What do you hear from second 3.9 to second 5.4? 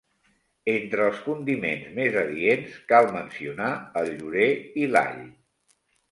el llorer i l'all.